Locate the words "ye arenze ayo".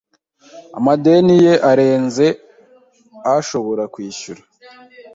1.45-3.37